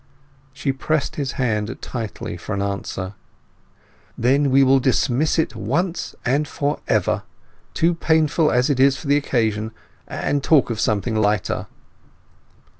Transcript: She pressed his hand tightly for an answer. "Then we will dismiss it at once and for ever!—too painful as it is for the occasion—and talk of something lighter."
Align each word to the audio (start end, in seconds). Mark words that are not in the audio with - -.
She 0.51 0.71
pressed 0.71 1.17
his 1.17 1.33
hand 1.33 1.79
tightly 1.79 2.35
for 2.35 2.55
an 2.55 2.61
answer. 2.63 3.13
"Then 4.17 4.49
we 4.49 4.63
will 4.63 4.79
dismiss 4.79 5.37
it 5.37 5.51
at 5.51 5.55
once 5.55 6.15
and 6.25 6.47
for 6.47 6.79
ever!—too 6.87 7.93
painful 7.93 8.49
as 8.49 8.71
it 8.71 8.79
is 8.79 8.97
for 8.97 9.05
the 9.05 9.17
occasion—and 9.17 10.43
talk 10.43 10.71
of 10.71 10.79
something 10.79 11.15
lighter." 11.15 11.67